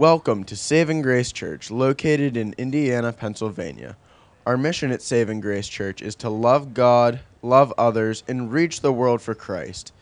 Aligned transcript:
Welcome 0.00 0.44
to 0.44 0.56
Saving 0.56 1.02
Grace 1.02 1.30
Church, 1.30 1.70
located 1.70 2.34
in 2.34 2.54
Indiana, 2.56 3.12
Pennsylvania. 3.12 3.98
Our 4.46 4.56
mission 4.56 4.92
at 4.92 5.02
Saving 5.02 5.42
Grace 5.42 5.68
Church 5.68 6.00
is 6.00 6.14
to 6.14 6.30
love 6.30 6.72
God, 6.72 7.20
love 7.42 7.70
others, 7.76 8.24
and 8.26 8.50
reach 8.50 8.80
the 8.80 8.94
world 8.94 9.20
for 9.20 9.34
Christ. 9.34 9.92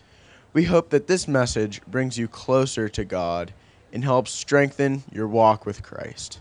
We 0.53 0.63
hope 0.63 0.91
that 0.91 1.09
this 1.09 1.27
message 1.27 1.83
brings 1.85 2.17
you 2.17 2.29
closer 2.29 2.89
to 2.89 3.05
God 3.05 3.53
and 3.93 4.05
helps 4.05 4.31
strengthen 4.31 5.03
your 5.11 5.27
walk 5.27 5.67
with 5.67 5.83
Christ. 5.83 6.39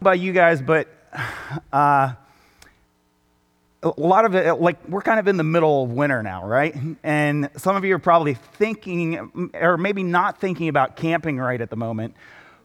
about 0.00 0.18
you 0.18 0.32
guys, 0.32 0.60
but 0.60 0.88
uh, 1.72 2.14
a 3.84 4.00
lot 4.00 4.24
of 4.24 4.34
it, 4.34 4.60
like 4.60 4.88
we're 4.88 5.02
kind 5.02 5.20
of 5.20 5.28
in 5.28 5.36
the 5.36 5.44
middle 5.44 5.84
of 5.84 5.92
winter 5.92 6.22
now, 6.22 6.46
right? 6.46 6.74
And 7.02 7.50
some 7.56 7.76
of 7.76 7.84
you 7.84 7.94
are 7.94 7.98
probably 8.00 8.34
thinking, 8.34 9.50
or 9.54 9.76
maybe 9.76 10.02
not 10.02 10.40
thinking 10.40 10.68
about 10.68 10.96
camping 10.96 11.36
right 11.36 11.60
at 11.60 11.70
the 11.70 11.76
moment, 11.76 12.14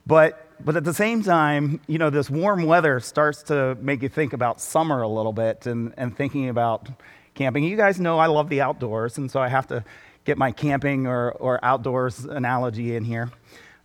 but 0.08 0.46
but 0.62 0.76
at 0.76 0.84
the 0.84 0.94
same 0.94 1.24
time, 1.24 1.80
you 1.88 1.98
know, 1.98 2.10
this 2.10 2.30
warm 2.30 2.64
weather 2.64 3.00
starts 3.00 3.44
to 3.44 3.76
make 3.82 4.02
you 4.02 4.10
think 4.10 4.34
about 4.34 4.60
summer 4.60 5.02
a 5.02 5.08
little 5.08 5.32
bit 5.32 5.66
and, 5.66 5.94
and 5.96 6.16
thinking 6.16 6.50
about 6.50 6.90
camping. 7.34 7.64
You 7.64 7.78
guys 7.78 8.00
know 8.00 8.20
I 8.20 8.28
love 8.28 8.50
the 8.50 8.62
outdoors, 8.62 9.18
and 9.18 9.32
so 9.32 9.40
I 9.40 9.48
have 9.48 9.68
to 9.68 9.86
get 10.26 10.38
my 10.38 10.52
camping 10.52 11.08
or, 11.08 11.32
or 11.32 11.64
outdoors 11.64 12.26
analogy 12.26 12.96
in 12.96 13.06
here. 13.06 13.32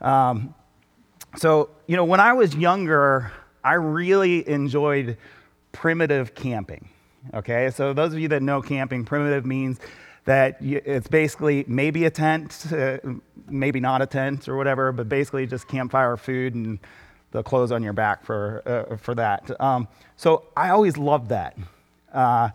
Um, 0.01 0.55
so, 1.37 1.71
you 1.87 1.97
know, 1.97 2.05
when 2.05 2.21
I 2.21 2.33
was 2.33 2.55
younger, 2.57 3.33
I 3.63 3.75
really 3.75 4.49
enjoyed 4.49 5.17
primitive 5.73 6.35
camping. 6.35 6.89
Okay, 7.33 7.71
so 7.71 7.93
those 7.93 8.13
of 8.13 8.19
you 8.19 8.29
that 8.29 8.43
know 8.43 8.61
camping, 8.61 9.05
primitive 9.05 9.47
means 9.47 9.81
that 10.27 10.57
it's 10.61 11.09
basically 11.09 11.65
maybe 11.67 12.05
a 12.05 12.11
tent, 12.11 12.67
uh, 12.73 12.99
maybe 13.49 13.81
not 13.81 14.03
a 14.03 14.07
tent 14.07 14.49
or 14.49 14.57
whatever, 14.57 14.93
but 14.93 15.09
basically 15.09 15.47
just 15.47 15.69
campfire 15.69 16.17
food 16.17 16.55
and 16.55 16.79
the 17.31 17.43
clothes 17.43 17.73
on 17.73 17.83
your 17.83 17.93
back 17.93 18.25
for, 18.25 18.63
uh, 18.65 18.97
for 18.97 19.15
that. 19.15 19.51
Um, 19.61 19.89
so 20.17 20.45
I 20.57 20.71
always 20.71 20.97
loved 20.97 21.31
that. 21.31 21.57
Uh, 22.13 22.51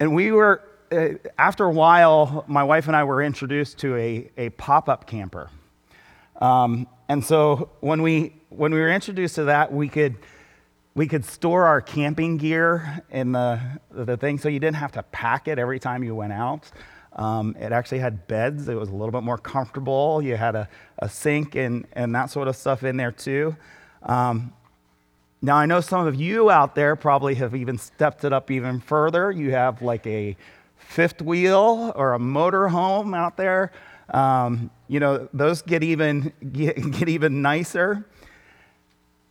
and 0.00 0.14
we 0.14 0.32
were, 0.32 0.62
uh, 0.90 1.10
after 1.38 1.64
a 1.64 1.70
while, 1.70 2.44
my 2.48 2.64
wife 2.64 2.88
and 2.88 2.96
I 2.96 3.04
were 3.04 3.22
introduced 3.22 3.78
to 3.78 3.96
a, 3.96 4.30
a 4.36 4.48
pop 4.50 4.88
up 4.88 5.06
camper. 5.06 5.50
Um, 6.40 6.88
and 7.08 7.24
so 7.24 7.70
when 7.80 8.02
we, 8.02 8.34
when 8.48 8.74
we 8.74 8.80
were 8.80 8.90
introduced 8.90 9.36
to 9.36 9.44
that, 9.44 9.72
we 9.72 9.88
could 9.88 10.16
we 10.94 11.06
could 11.06 11.24
store 11.24 11.64
our 11.64 11.80
camping 11.80 12.36
gear 12.36 13.02
in 13.10 13.32
the, 13.32 13.60
the 13.90 14.16
thing 14.16 14.38
so 14.38 14.48
you 14.48 14.60
didn't 14.60 14.76
have 14.76 14.92
to 14.92 15.02
pack 15.04 15.48
it 15.48 15.58
every 15.58 15.78
time 15.78 16.04
you 16.04 16.14
went 16.14 16.32
out. 16.32 16.70
Um, 17.14 17.56
it 17.58 17.72
actually 17.72 17.98
had 17.98 18.26
beds, 18.26 18.68
it 18.68 18.74
was 18.74 18.88
a 18.88 18.94
little 18.94 19.12
bit 19.12 19.22
more 19.22 19.38
comfortable. 19.38 20.22
You 20.22 20.36
had 20.36 20.54
a, 20.54 20.68
a 20.98 21.08
sink 21.08 21.54
and, 21.54 21.86
and 21.92 22.14
that 22.14 22.30
sort 22.30 22.48
of 22.48 22.56
stuff 22.56 22.84
in 22.84 22.96
there 22.96 23.12
too. 23.12 23.56
Um, 24.02 24.52
now, 25.44 25.56
I 25.56 25.66
know 25.66 25.80
some 25.80 26.06
of 26.06 26.14
you 26.14 26.50
out 26.50 26.74
there 26.74 26.94
probably 26.94 27.34
have 27.34 27.54
even 27.54 27.76
stepped 27.76 28.24
it 28.24 28.32
up 28.32 28.50
even 28.50 28.80
further. 28.80 29.30
You 29.30 29.50
have 29.50 29.82
like 29.82 30.06
a 30.06 30.36
fifth 30.76 31.20
wheel 31.20 31.92
or 31.96 32.12
a 32.12 32.18
motor 32.18 32.68
home 32.68 33.12
out 33.12 33.36
there. 33.36 33.72
Um, 34.10 34.70
you 34.88 35.00
know, 35.00 35.28
those 35.32 35.62
get 35.62 35.82
even, 35.82 36.32
get, 36.52 36.76
get 36.92 37.08
even 37.08 37.42
nicer 37.42 38.06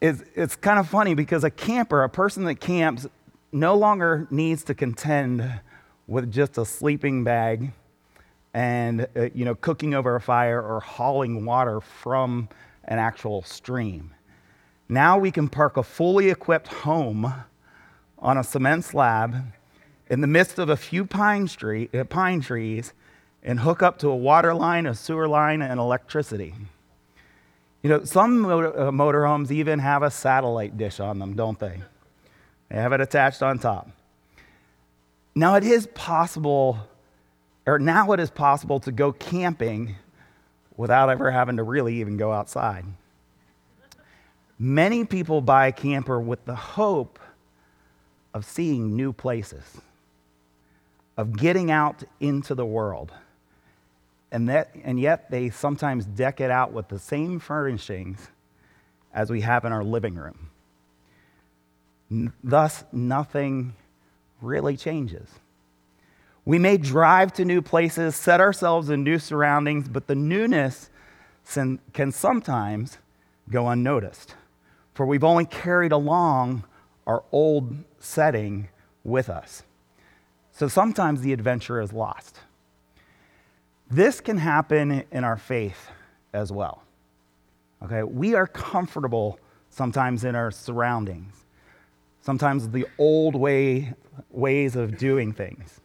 it's, 0.02 0.24
it's 0.36 0.56
kind 0.56 0.80
of 0.80 0.90
funny 0.90 1.14
because 1.14 1.44
a 1.44 1.52
camper, 1.52 2.04
a 2.04 2.10
person 2.10 2.44
that 2.46 2.56
camps, 2.56 3.08
no 3.52 3.76
longer 3.76 4.28
needs 4.32 4.64
to 4.64 4.74
contend 4.74 5.62
with 6.08 6.32
just 6.32 6.58
a 6.58 6.66
sleeping 6.66 7.24
bag 7.24 7.72
and 8.54 9.08
uh, 9.16 9.30
you 9.34 9.46
know 9.46 9.56
cooking 9.56 9.94
over 9.94 10.16
a 10.16 10.22
fire 10.22 10.62
or 10.62 10.80
hauling 10.80 11.46
water 11.46 11.80
from 11.80 12.50
an 12.86 12.98
actual 12.98 13.44
stream. 13.44 14.14
Now 14.90 15.18
we 15.18 15.32
can 15.32 15.48
park 15.48 15.78
a 15.78 15.84
fully 15.84 16.30
equipped 16.30 16.68
home 16.68 17.34
on 18.20 18.38
a 18.38 18.44
cement 18.44 18.84
slab 18.84 19.54
in 20.10 20.22
the 20.22 20.28
midst 20.28 20.60
of 20.60 20.70
a 20.70 20.76
few 20.76 21.06
pine, 21.06 21.48
uh, 21.94 22.04
pine 22.06 22.42
trees 22.42 22.94
and 23.44 23.62
hook 23.62 23.82
up 23.82 23.98
to 24.00 24.10
a 24.10 24.16
water 24.16 24.54
line, 24.54 24.86
a 24.86 24.94
sewer 24.94 25.28
line, 25.28 25.62
and 25.62 25.80
electricity. 25.80 26.54
You 27.82 27.90
know, 27.90 28.04
some 28.04 28.42
motor, 28.42 28.80
uh, 28.80 28.92
motorhomes 28.92 29.50
even 29.52 29.80
have 29.80 30.04
a 30.04 30.12
satellite 30.12 30.78
dish 30.78 31.00
on 31.00 31.18
them, 31.20 31.36
don't 31.36 31.58
they? 31.58 31.82
They 32.70 32.76
have 32.76 32.94
it 32.94 33.02
attached 33.02 33.42
on 33.42 33.58
top. 33.60 33.90
Now, 35.34 35.56
it 35.56 35.64
is 35.64 35.88
possible, 35.88 36.78
or 37.66 37.80
now 37.80 38.12
it 38.12 38.20
is 38.20 38.30
possible 38.30 38.80
to 38.82 38.92
go 38.92 39.12
camping 39.12 39.96
without 40.78 41.10
ever 41.10 41.32
having 41.32 41.58
to 41.58 41.64
really 41.64 42.00
even 42.02 42.18
go 42.18 42.32
outside. 42.32 42.86
Many 44.60 45.06
people 45.06 45.42
buy 45.42 45.68
a 45.68 45.72
camper 45.72 46.20
with 46.20 46.46
the 46.46 46.56
hope 46.56 47.18
of 48.34 48.46
seeing 48.46 48.96
new 48.96 49.12
places, 49.12 49.82
of 51.18 51.36
getting 51.36 51.72
out 51.72 52.04
into 52.20 52.54
the 52.54 52.66
world 52.66 53.12
and, 54.32 54.48
that, 54.50 54.72
and 54.84 55.00
yet 55.00 55.30
they 55.30 55.50
sometimes 55.50 56.06
deck 56.06 56.40
it 56.40 56.52
out 56.52 56.72
with 56.72 56.88
the 56.88 57.00
same 57.00 57.40
furnishings 57.40 58.30
as 59.14 59.30
we 59.30 59.42
have 59.42 59.66
in 59.66 59.72
our 59.74 59.84
living 59.84 60.16
room. 60.16 60.50
N- 62.10 62.34
thus, 62.44 62.84
nothing 62.92 63.74
really 64.42 64.78
changes. 64.78 65.30
We 66.46 66.58
may 66.58 66.78
drive 66.78 67.34
to 67.34 67.46
new 67.46 67.62
places, 67.62 68.16
set 68.16 68.42
ourselves 68.42 68.90
in 68.90 69.04
new 69.04 69.20
surroundings, 69.20 69.88
but 69.88 70.08
the 70.08 70.16
newness 70.16 70.90
can 71.46 72.12
sometimes 72.12 72.98
go 73.50 73.68
unnoticed, 73.68 74.36
for 74.94 75.06
we've 75.06 75.24
only 75.24 75.46
carried 75.46 75.92
along 75.92 76.64
our 77.06 77.24
old 77.32 77.76
setting 78.00 78.70
with 79.04 79.30
us. 79.30 79.64
So 80.52 80.68
sometimes 80.68 81.22
the 81.22 81.34
adventure 81.34 81.82
is 81.82 81.92
lost. 81.92 82.40
This 83.92 84.22
can 84.22 84.38
happen 84.38 85.04
in 85.12 85.26
our 85.26 85.36
faith 85.36 85.90
as 86.34 86.50
well. 86.50 86.82
Okay, 87.84 88.04
we 88.04 88.36
are 88.36 88.48
comfortable 88.48 89.38
sometimes 89.70 90.24
in 90.24 90.34
our 90.34 90.50
surroundings, 90.50 91.46
sometimes 92.22 92.70
the 92.70 92.88
old 92.98 93.36
way, 93.36 93.94
ways 94.30 94.78
of 94.78 94.98
doing 94.98 95.34
things. 95.34 95.82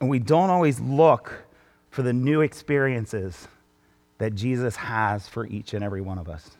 And 0.00 0.08
we 0.08 0.18
don't 0.18 0.48
always 0.48 0.80
look 0.80 1.44
for 1.90 2.00
the 2.00 2.14
new 2.14 2.40
experiences 2.40 3.46
that 4.16 4.34
Jesus 4.34 4.76
has 4.76 5.28
for 5.28 5.46
each 5.46 5.74
and 5.74 5.84
every 5.84 6.00
one 6.00 6.18
of 6.18 6.30
us. 6.30 6.56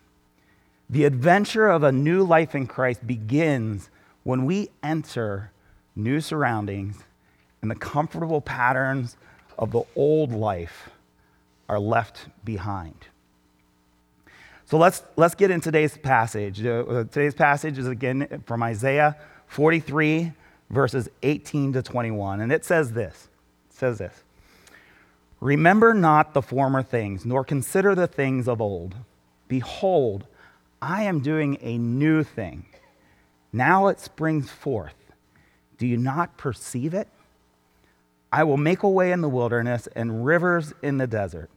The 0.91 1.05
adventure 1.05 1.69
of 1.69 1.83
a 1.83 1.93
new 1.93 2.23
life 2.23 2.55
in 2.55 2.67
Christ 2.67 3.07
begins 3.07 3.89
when 4.23 4.45
we 4.45 4.69
enter 4.83 5.51
new 5.95 6.21
surroundings 6.21 7.05
and 7.63 7.71
the 7.71 7.75
comfortable 7.75 8.43
patterns 8.43 9.17
of 9.59 9.73
the 9.73 9.83
old 9.95 10.33
life 10.33 10.91
are 11.69 11.79
left 11.79 12.27
behind. 12.45 13.07
So 14.67 14.79
let's, 14.79 15.03
let's 15.17 15.35
get 15.35 15.51
in 15.51 15.61
today's 15.61 15.97
passage. 15.97 16.65
Uh, 16.65 17.05
today's 17.05 17.35
passage 17.35 17.79
is 17.79 17.87
again 17.87 18.43
from 18.47 18.63
Isaiah 18.63 19.17
43, 19.47 20.33
verses 20.71 21.09
18 21.23 21.75
to 21.75 21.83
21. 21.83 22.41
And 22.41 22.53
it 22.53 22.65
says 22.65 22.93
this 22.93 23.29
it 23.71 23.77
says 23.77 23.99
this 23.99 24.25
Remember 25.41 25.95
not 25.95 26.35
the 26.35 26.43
former 26.43 26.83
things, 26.83 27.25
nor 27.25 27.45
consider 27.45 27.95
the 27.95 28.07
things 28.07 28.49
of 28.49 28.61
old. 28.61 28.95
Behold, 29.49 30.27
I 30.83 31.05
am 31.05 31.21
doing 31.21 31.59
a 31.61 31.79
new 31.79 32.23
thing. 32.23 32.67
Now 33.53 33.87
it 33.89 34.01
springs 34.01 34.51
forth. 34.51 34.95
Do 35.79 35.87
you 35.87 35.97
not 35.97 36.37
perceive 36.37 36.95
it? 36.95 37.09
I 38.37 38.45
will 38.45 38.59
make 38.59 38.83
a 38.83 38.89
way 38.91 39.13
in 39.13 39.23
the 39.23 39.31
wilderness 39.31 39.89
and 39.97 40.23
rivers 40.27 40.75
in 40.83 40.99
the 40.99 41.07
desert. 41.07 41.49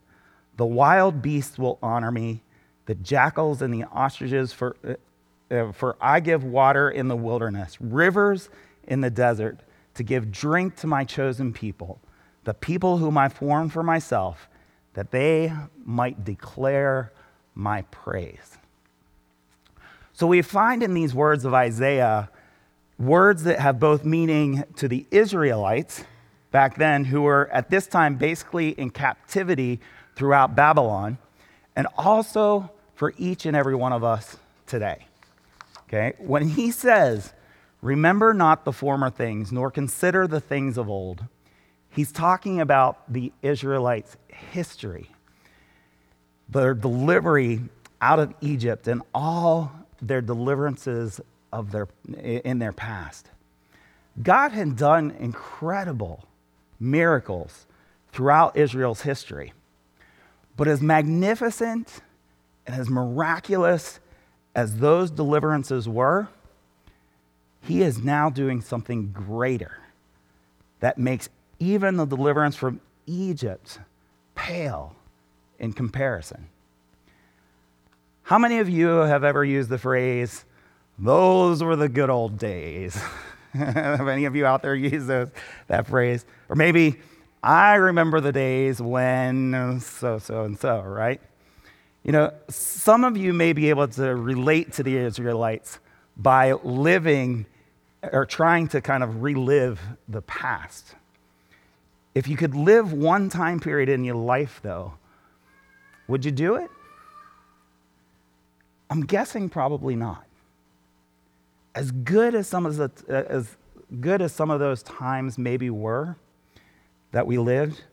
The 0.56 0.66
wild 0.66 1.22
beasts 1.22 1.59
will 1.59 1.78
honor 1.84 2.09
me, 2.09 2.42
the 2.86 2.95
jackals 2.95 3.62
and 3.62 3.74
the 3.74 3.83
ostriches, 3.92 4.54
for, 4.54 4.77
uh, 4.88 5.54
uh, 5.54 5.74
for 5.74 5.98
I 6.00 6.21
give 6.21 6.45
water 6.45 6.89
in 6.89 7.09
the 7.09 7.18
wilderness, 7.18 7.75
rivers 7.81 8.50
in 8.88 9.01
the 9.01 9.09
desert, 9.09 9.59
to 9.95 10.04
give 10.04 10.31
drink 10.31 10.77
to 10.77 10.88
my 10.88 11.04
chosen 11.04 11.51
people, 11.51 12.00
the 12.45 12.54
people 12.54 13.00
whom 13.00 13.18
I 13.18 13.27
formed 13.27 13.74
for 13.74 13.83
myself, 13.83 14.48
that 14.94 15.12
they 15.12 15.51
might 15.83 16.24
declare 16.24 17.12
my 17.56 17.81
praise. 17.92 18.57
So 20.13 20.27
we 20.27 20.42
find 20.42 20.81
in 20.81 20.94
these 20.94 21.13
words 21.13 21.44
of 21.44 21.54
Isaiah 21.54 22.30
words 22.98 23.44
that 23.44 23.59
have 23.59 23.81
both 23.81 24.06
meaning 24.06 24.63
to 24.77 24.88
the 24.88 25.06
Israelites 25.12 26.06
back 26.51 26.78
then 26.78 27.06
who 27.06 27.22
were 27.22 27.50
at 27.51 27.69
this 27.69 27.88
time 27.88 28.16
basically 28.16 28.69
in 28.69 28.90
captivity 28.90 29.80
throughout 30.16 30.56
Babylon, 30.56 31.18
and 31.75 31.88
also 31.98 32.72
for 32.96 33.13
each 33.18 33.46
and 33.46 33.56
every 33.56 33.75
one 33.75 33.94
of 33.94 34.04
us 34.04 34.38
today. 34.66 35.06
Okay? 35.88 36.13
When 36.18 36.50
he 36.50 36.72
says, 36.72 37.34
Remember 37.81 38.34
not 38.34 38.66
the 38.66 38.74
former 38.74 39.10
things, 39.10 39.51
nor 39.51 39.72
consider 39.72 40.28
the 40.28 40.42
things 40.42 40.78
of 40.78 40.90
old, 40.90 41.24
he's 41.90 42.12
talking 42.12 42.60
about 42.60 43.12
the 43.12 43.31
Israelites' 43.42 44.18
history. 44.28 45.10
their 46.50 46.74
delivery 46.74 47.62
out 48.02 48.19
of 48.19 48.34
Egypt 48.42 48.88
and 48.88 49.02
all 49.13 49.72
their 50.02 50.22
deliverances 50.22 51.22
of 51.54 51.72
their, 51.72 51.88
in 52.18 52.60
their 52.60 52.74
past. 52.74 53.30
God 54.22 54.52
had 54.52 54.75
done 54.75 55.12
incredible 55.19 56.25
miracles 56.80 57.66
throughout 58.12 58.58
Israel's 58.58 59.02
history. 59.02 59.54
But 60.56 60.68
as 60.68 60.81
magnificent 60.81 62.02
and 62.66 62.76
as 62.76 62.90
miraculous 62.90 64.00
as 64.56 64.78
those 64.78 65.12
deliverances 65.12 65.88
were, 65.88 66.28
he 67.62 67.81
is 67.81 68.04
now 68.04 68.30
doing 68.30 68.62
something 68.62 69.12
greater 69.12 69.78
that 70.80 70.98
makes 70.98 71.30
even 71.60 71.98
the 71.98 72.06
deliverance 72.06 72.56
from 72.56 72.80
Egypt 73.06 73.80
pale 74.36 74.96
in 75.60 75.74
comparison. 75.74 76.48
How 78.24 78.38
many 78.38 78.60
of 78.60 78.70
you 78.70 78.88
have 78.88 79.24
ever 79.24 79.44
used 79.44 79.70
the 79.70 79.78
phrase, 79.78 80.46
those 80.98 81.64
were 81.64 81.76
the 81.76 81.90
good 81.90 82.10
old 82.10 82.38
days? 82.38 83.02
have 83.54 84.07
any 84.07 84.25
of 84.25 84.36
you 84.36 84.46
out 84.46 84.62
there 84.62 84.75
use 84.75 85.07
those, 85.07 85.30
that 85.68 85.88
phrase? 85.88 86.25
Or 86.50 86.56
maybe, 86.56 86.98
I 87.42 87.75
remember 87.75 88.19
the 88.22 88.31
days 88.31 88.81
when 88.81 89.80
so, 89.80 90.19
so, 90.19 90.44
and 90.44 90.60
so, 90.60 90.81
right? 90.81 91.22
You 92.04 92.12
know, 92.12 92.34
some 92.50 93.04
of 93.04 93.18
you 93.18 93.34
may 93.34 93.54
be 93.54 93.69
able 93.69 93.88
to 93.90 94.16
relate 94.16 94.74
to 94.74 94.84
the 94.84 94.98
Israelites 94.98 95.80
by 96.16 96.54
living 96.54 97.46
or 98.01 98.25
trying 98.25 98.68
to 98.69 98.81
kind 98.81 99.04
of 99.04 99.22
relive 99.22 99.80
the 100.07 100.22
past. 100.22 100.95
If 102.16 102.28
you 102.28 102.38
could 102.38 102.56
live 102.56 102.94
one 102.94 103.30
time 103.30 103.60
period 103.60 103.90
in 103.90 104.04
your 104.04 104.16
life, 104.16 104.60
though, 104.63 104.94
would 106.07 106.25
you 106.25 106.31
do 106.31 106.56
it? 106.56 106.69
I'm 108.90 109.02
guessing 109.06 109.50
probably 109.50 109.95
not. 109.95 110.25
As 111.75 111.92
good 111.92 112.36
as 112.36 112.48
some 112.48 112.66
of 112.66 112.77
the, 112.77 112.92
as 113.07 113.56
good 114.00 114.21
as 114.21 114.33
some 114.33 114.50
of 114.50 114.60
those 114.60 114.83
times 114.83 115.38
maybe 115.38 115.69
were 115.69 116.18
that 117.12 117.25
we 117.25 117.38
lived, 117.38 117.83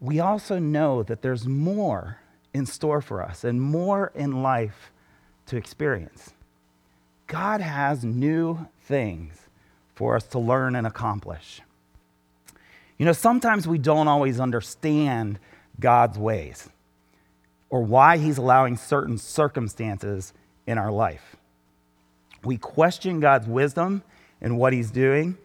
we 0.00 0.20
also 0.20 0.58
know 0.58 1.02
that 1.02 1.22
there's 1.22 1.46
more 1.46 2.18
in 2.52 2.66
store 2.66 3.00
for 3.00 3.22
us 3.22 3.44
and 3.44 3.60
more 3.60 4.12
in 4.14 4.42
life 4.42 4.90
to 5.46 5.56
experience. 5.56 6.32
God 7.26 7.60
has 7.60 8.04
new 8.04 8.68
things 8.82 9.48
for 9.94 10.16
us 10.16 10.24
to 10.28 10.38
learn 10.38 10.76
and 10.76 10.86
accomplish. 10.86 11.60
You 12.98 13.06
know, 13.06 13.12
sometimes 13.12 13.66
we 13.66 13.78
don't 13.78 14.08
always 14.08 14.38
understand 14.38 15.38
God's 15.80 16.18
ways 16.18 16.68
or 17.70 17.82
why 17.82 18.18
He's 18.18 18.38
allowing 18.38 18.76
certain 18.76 19.18
circumstances 19.18 20.32
in 20.66 20.78
our 20.78 20.92
life. 20.92 21.36
We 22.44 22.58
question 22.58 23.20
God's 23.20 23.46
wisdom 23.46 24.02
and 24.40 24.58
what 24.58 24.72
He's 24.72 24.90
doing. 24.90 25.38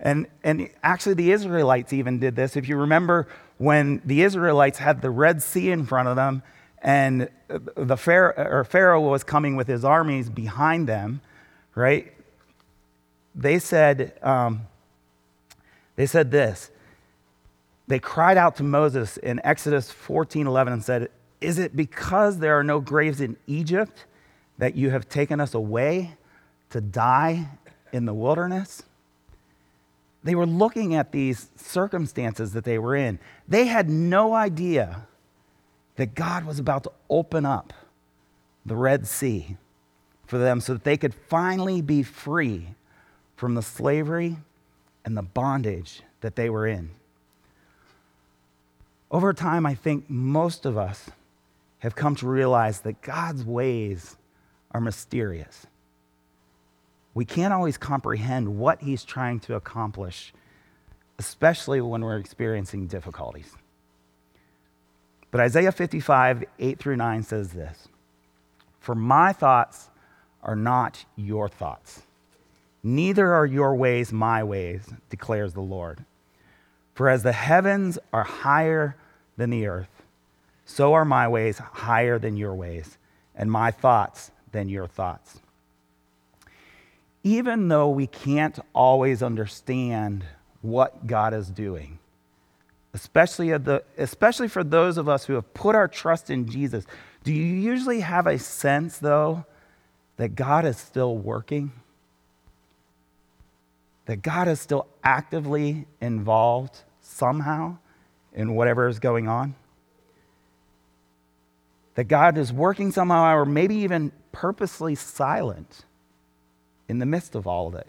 And, 0.00 0.26
and 0.44 0.70
actually, 0.82 1.14
the 1.14 1.32
Israelites 1.32 1.92
even 1.92 2.18
did 2.18 2.36
this. 2.36 2.56
If 2.56 2.68
you 2.68 2.76
remember 2.76 3.26
when 3.58 4.00
the 4.04 4.22
Israelites 4.22 4.78
had 4.78 5.02
the 5.02 5.10
Red 5.10 5.42
Sea 5.42 5.70
in 5.70 5.84
front 5.84 6.08
of 6.08 6.16
them 6.16 6.42
and 6.80 7.28
the 7.48 7.96
Pharaoh, 7.96 8.64
Pharaoh 8.64 9.00
was 9.00 9.24
coming 9.24 9.56
with 9.56 9.66
his 9.66 9.84
armies 9.84 10.30
behind 10.30 10.88
them, 10.88 11.20
right? 11.74 12.12
They 13.34 13.58
said, 13.58 14.16
um, 14.22 14.66
they 15.96 16.06
said 16.06 16.30
this. 16.30 16.70
They 17.88 17.98
cried 17.98 18.36
out 18.36 18.54
to 18.56 18.62
Moses 18.62 19.16
in 19.16 19.40
Exodus 19.42 19.90
14 19.90 20.46
11 20.46 20.72
and 20.74 20.84
said, 20.84 21.10
Is 21.40 21.58
it 21.58 21.74
because 21.74 22.38
there 22.38 22.56
are 22.56 22.62
no 22.62 22.80
graves 22.80 23.20
in 23.20 23.36
Egypt 23.48 24.04
that 24.58 24.76
you 24.76 24.90
have 24.90 25.08
taken 25.08 25.40
us 25.40 25.54
away 25.54 26.16
to 26.70 26.80
die 26.80 27.48
in 27.92 28.04
the 28.04 28.14
wilderness? 28.14 28.82
They 30.24 30.34
were 30.34 30.46
looking 30.46 30.94
at 30.94 31.12
these 31.12 31.48
circumstances 31.56 32.52
that 32.52 32.64
they 32.64 32.78
were 32.78 32.96
in. 32.96 33.18
They 33.46 33.66
had 33.66 33.88
no 33.88 34.34
idea 34.34 35.06
that 35.96 36.14
God 36.14 36.44
was 36.44 36.58
about 36.58 36.84
to 36.84 36.92
open 37.08 37.46
up 37.46 37.72
the 38.66 38.76
Red 38.76 39.06
Sea 39.06 39.56
for 40.26 40.38
them 40.38 40.60
so 40.60 40.74
that 40.74 40.84
they 40.84 40.96
could 40.96 41.14
finally 41.14 41.80
be 41.80 42.02
free 42.02 42.74
from 43.36 43.54
the 43.54 43.62
slavery 43.62 44.36
and 45.04 45.16
the 45.16 45.22
bondage 45.22 46.02
that 46.20 46.36
they 46.36 46.50
were 46.50 46.66
in. 46.66 46.90
Over 49.10 49.32
time, 49.32 49.64
I 49.64 49.74
think 49.74 50.10
most 50.10 50.66
of 50.66 50.76
us 50.76 51.10
have 51.78 51.94
come 51.94 52.14
to 52.16 52.26
realize 52.26 52.80
that 52.80 53.00
God's 53.00 53.44
ways 53.44 54.16
are 54.72 54.80
mysterious. 54.80 55.66
We 57.14 57.24
can't 57.24 57.52
always 57.52 57.76
comprehend 57.76 58.58
what 58.58 58.80
He's 58.80 59.04
trying 59.04 59.40
to 59.40 59.54
accomplish, 59.54 60.32
especially 61.18 61.80
when 61.80 62.02
we're 62.02 62.18
experiencing 62.18 62.86
difficulties. 62.86 63.54
But 65.30 65.40
Isaiah 65.40 65.72
55, 65.72 66.44
8 66.58 66.78
through 66.78 66.96
9 66.96 67.22
says 67.22 67.52
this 67.52 67.88
For 68.80 68.94
my 68.94 69.32
thoughts 69.32 69.90
are 70.42 70.56
not 70.56 71.04
your 71.16 71.48
thoughts, 71.48 72.02
neither 72.82 73.34
are 73.34 73.46
your 73.46 73.74
ways 73.74 74.12
my 74.12 74.42
ways, 74.44 74.88
declares 75.10 75.54
the 75.54 75.60
Lord. 75.60 76.04
For 76.94 77.08
as 77.08 77.22
the 77.22 77.32
heavens 77.32 77.98
are 78.12 78.24
higher 78.24 78.96
than 79.36 79.50
the 79.50 79.66
earth, 79.66 80.02
so 80.64 80.94
are 80.94 81.04
my 81.04 81.28
ways 81.28 81.58
higher 81.58 82.18
than 82.18 82.36
your 82.36 82.54
ways, 82.54 82.98
and 83.34 83.50
my 83.50 83.70
thoughts 83.70 84.32
than 84.50 84.68
your 84.68 84.86
thoughts. 84.86 85.40
Even 87.28 87.68
though 87.68 87.90
we 87.90 88.06
can't 88.06 88.58
always 88.74 89.22
understand 89.22 90.24
what 90.62 91.06
God 91.06 91.34
is 91.34 91.50
doing, 91.50 91.98
especially, 92.94 93.50
the, 93.58 93.84
especially 93.98 94.48
for 94.48 94.64
those 94.64 94.96
of 94.96 95.10
us 95.10 95.26
who 95.26 95.34
have 95.34 95.52
put 95.52 95.74
our 95.74 95.88
trust 95.88 96.30
in 96.30 96.48
Jesus. 96.48 96.86
Do 97.24 97.34
you 97.34 97.44
usually 97.44 98.00
have 98.00 98.26
a 98.26 98.38
sense, 98.38 98.96
though, 98.96 99.44
that 100.16 100.36
God 100.36 100.64
is 100.64 100.78
still 100.78 101.18
working? 101.18 101.70
That 104.06 104.22
God 104.22 104.48
is 104.48 104.58
still 104.58 104.86
actively 105.04 105.86
involved 106.00 106.78
somehow 107.02 107.76
in 108.32 108.54
whatever 108.54 108.88
is 108.88 109.00
going 109.00 109.28
on? 109.28 109.54
That 111.94 112.04
God 112.04 112.38
is 112.38 112.54
working 112.54 112.90
somehow, 112.90 113.36
or 113.36 113.44
maybe 113.44 113.74
even 113.74 114.12
purposely 114.32 114.94
silent 114.94 115.84
in 116.88 116.98
the 116.98 117.06
midst 117.06 117.34
of 117.34 117.46
all 117.46 117.68
of 117.68 117.74
it. 117.74 117.86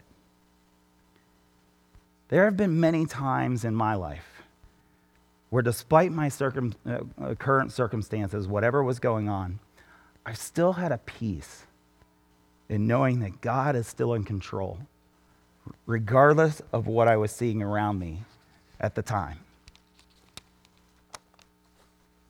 There 2.28 2.44
have 2.44 2.56
been 2.56 2.78
many 2.78 3.06
times 3.06 3.64
in 3.64 3.74
my 3.74 3.94
life 3.94 4.42
where 5.50 5.62
despite 5.62 6.12
my 6.12 6.28
circum, 6.28 6.74
uh, 6.86 6.98
uh, 7.20 7.34
current 7.34 7.72
circumstances, 7.72 8.46
whatever 8.46 8.82
was 8.82 9.00
going 9.00 9.28
on, 9.28 9.58
I 10.24 10.32
still 10.32 10.74
had 10.74 10.92
a 10.92 10.98
peace 10.98 11.64
in 12.68 12.86
knowing 12.86 13.18
that 13.20 13.40
God 13.40 13.74
is 13.74 13.88
still 13.88 14.14
in 14.14 14.22
control, 14.22 14.78
regardless 15.86 16.62
of 16.72 16.86
what 16.86 17.08
I 17.08 17.16
was 17.16 17.32
seeing 17.32 17.62
around 17.62 17.98
me 17.98 18.22
at 18.78 18.94
the 18.94 19.02
time. 19.02 19.40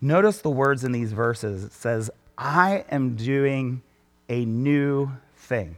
Notice 0.01 0.41
the 0.41 0.51
words 0.51 0.83
in 0.83 0.93
these 0.93 1.13
verses. 1.13 1.63
It 1.63 1.75
says, 1.75 2.11
I 2.39 2.87
am 2.91 3.17
doing 3.17 3.83
a 4.31 4.47
new 4.47 5.11
thing. 5.37 5.77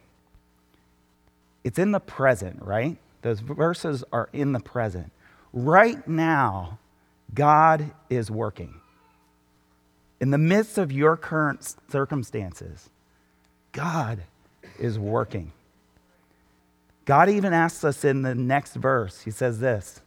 It's 1.65 1.79
in 1.79 1.93
the 1.93 2.01
present, 2.01 2.63
right? 2.63 2.97
Those 3.23 3.41
verses 3.41 4.05
are 4.13 4.29
in 4.33 4.53
the 4.53 4.61
present. 4.61 5.13
Right 5.53 6.07
now, 6.09 6.79
God 7.35 7.93
is 8.11 8.31
working. 8.31 8.75
In 10.21 10.31
the 10.31 10.39
midst 10.39 10.79
of 10.79 10.93
your 10.93 11.17
current 11.17 11.75
circumstances, 11.91 12.91
God 13.73 14.23
is 14.79 14.99
working. 14.99 15.53
God 17.05 17.29
even 17.29 17.53
asks 17.53 17.85
us 17.85 18.05
in 18.05 18.23
the 18.23 18.35
next 18.35 18.75
verse, 18.75 19.23
He 19.23 19.31
says 19.31 19.61
this 19.61 20.01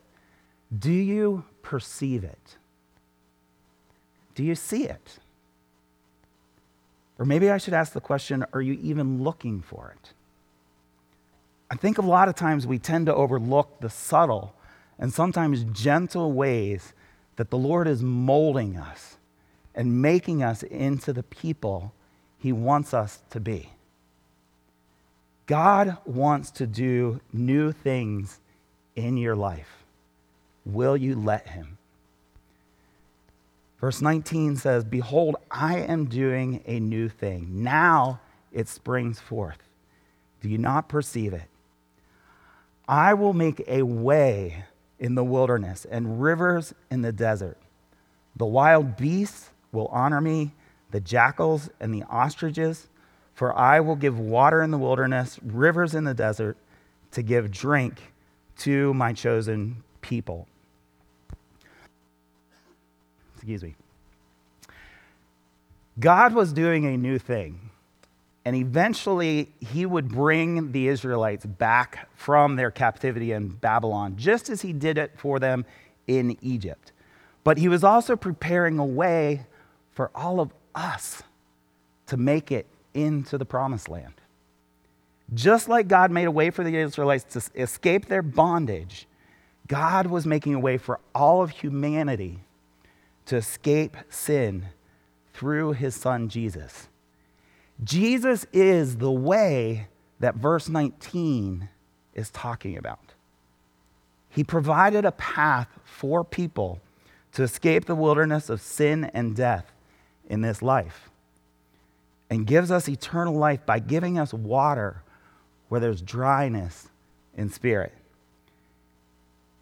Do 0.78 0.92
you 0.92 1.44
perceive 1.62 2.24
it? 2.24 2.58
Do 4.36 4.44
you 4.44 4.56
see 4.56 4.86
it? 4.86 5.20
Or 7.18 7.26
maybe 7.26 7.50
I 7.50 7.58
should 7.58 7.74
ask 7.74 7.94
the 7.94 8.02
question 8.02 8.46
Are 8.54 8.62
you 8.62 8.74
even 8.82 9.24
looking 9.24 9.62
for 9.62 9.96
it? 9.96 10.14
I 11.76 11.78
think 11.78 11.98
a 11.98 12.02
lot 12.02 12.30
of 12.30 12.36
times 12.36 12.66
we 12.66 12.80
tend 12.80 13.08
to 13.08 13.14
overlook 13.14 13.82
the 13.82 13.90
subtle 13.90 14.56
and 14.98 15.14
sometimes 15.14 15.66
gentle 15.66 16.32
ways 16.32 16.94
that 17.36 17.50
the 17.50 17.58
Lord 17.58 17.86
is 17.86 18.02
molding 18.02 18.78
us 18.78 19.18
and 19.76 20.02
making 20.02 20.42
us 20.42 20.64
into 20.64 21.12
the 21.12 21.24
people 21.24 21.92
He 22.40 22.54
wants 22.54 22.94
us 22.94 23.20
to 23.32 23.42
be. 23.42 23.72
God 25.48 25.98
wants 26.06 26.50
to 26.52 26.66
do 26.66 27.20
new 27.34 27.74
things 27.74 28.40
in 28.96 29.18
your 29.18 29.36
life. 29.36 29.84
Will 30.66 30.96
you 30.96 31.14
let 31.14 31.50
Him? 31.50 31.78
Verse 33.82 34.02
19 34.02 34.56
says, 34.56 34.86
Behold, 34.86 35.36
I 35.52 35.80
am 35.80 36.06
doing 36.06 36.64
a 36.66 36.80
new 36.80 37.10
thing. 37.10 37.50
Now 37.52 38.22
it 38.54 38.70
springs 38.70 39.20
forth. 39.20 39.62
Do 40.42 40.48
you 40.48 40.58
not 40.58 40.88
perceive 40.88 41.34
it? 41.34 41.50
I 42.88 43.14
will 43.14 43.34
make 43.34 43.64
a 43.68 43.82
way 43.84 44.66
in 45.00 45.16
the 45.16 45.24
wilderness 45.24 45.86
and 45.90 46.22
rivers 46.22 46.74
in 46.92 47.02
the 47.02 47.12
desert. 47.12 47.58
The 48.36 48.46
wild 48.46 48.98
beasts 48.98 49.50
will 49.72 49.88
honor 49.88 50.22
me, 50.22 50.54
the 50.92 51.00
jackals 51.00 51.70
and 51.80 51.94
the 51.94 52.04
ostriches, 52.04 52.88
for 53.34 53.58
I 53.58 53.80
will 53.80 53.96
give 53.96 54.18
water 54.18 54.62
in 54.62 54.72
the 54.72 54.78
wilderness, 54.78 55.40
rivers 55.44 55.94
in 55.94 56.04
the 56.04 56.14
desert, 56.14 56.58
to 57.12 57.22
give 57.22 57.52
drink 57.52 58.14
to 58.60 58.94
my 58.94 59.14
chosen 59.14 59.84
people. 60.02 60.48
Excuse 63.36 63.64
me. 63.64 63.76
God 66.00 66.34
was 66.34 66.54
doing 66.54 66.86
a 66.86 66.98
new 66.98 67.18
thing. 67.18 67.72
And 68.46 68.56
eventually, 68.56 69.52
he 69.60 69.88
would 69.88 70.08
bring 70.08 70.72
the 70.72 70.88
Israelites 70.88 71.46
back 71.46 72.08
from 72.14 72.56
their 72.56 72.70
captivity 72.70 73.32
in 73.32 73.50
Babylon, 73.50 74.16
just 74.18 74.50
as 74.50 74.62
he 74.62 74.72
did 74.72 75.00
it 75.00 75.14
for 75.18 75.40
them 75.40 75.66
in 76.06 76.38
Egypt. 76.42 76.92
But 77.44 77.58
he 77.58 77.68
was 77.68 77.84
also 77.84 78.16
preparing 78.16 78.78
a 78.78 78.86
way 78.86 79.48
for 79.92 80.12
all 80.14 80.40
of 80.40 80.54
us 80.76 81.24
to 82.06 82.18
make 82.18 82.52
it 82.52 82.68
into 82.94 83.38
the 83.38 83.46
promised 83.46 83.90
land. 83.90 84.14
Just 85.34 85.68
like 85.68 85.88
God 85.88 86.12
made 86.12 86.26
a 86.26 86.32
way 86.32 86.52
for 86.52 86.64
the 86.64 86.76
Israelites 86.76 87.24
to 87.34 87.60
escape 87.60 88.06
their 88.06 88.22
bondage, 88.22 89.08
God 89.68 90.06
was 90.06 90.28
making 90.28 90.54
a 90.54 90.60
way 90.60 90.78
for 90.78 91.00
all 91.16 91.42
of 91.42 91.50
humanity 91.50 92.42
to 93.26 93.38
escape 93.38 93.98
sin 94.10 94.68
through 95.34 95.74
his 95.74 95.96
son 95.96 96.30
Jesus. 96.30 96.88
Jesus 97.84 98.46
is 98.54 98.98
the 98.98 99.12
way 99.12 99.88
that 100.20 100.36
verse 100.36 100.70
19 100.70 101.70
is 102.14 102.30
talking 102.30 102.78
about. 102.78 103.14
He 104.30 104.44
provided 104.44 105.06
a 105.06 105.12
path 105.12 105.68
for 105.84 106.24
people 106.24 106.82
to 107.34 107.44
escape 107.44 107.86
the 107.86 107.96
wilderness 107.96 108.50
of 108.50 108.62
sin 108.62 109.06
and 109.14 109.36
death 109.36 109.72
in 110.28 110.42
this 110.42 110.62
life 110.62 111.10
and 112.30 112.48
gives 112.48 112.72
us 112.72 112.90
eternal 112.90 113.36
life 113.36 113.66
by 113.66 113.80
giving 113.80 114.18
us 114.18 114.34
water 114.34 115.04
where 115.70 115.80
there's 115.80 116.02
dryness 116.02 116.90
in 117.38 117.50
spirit. 117.50 117.94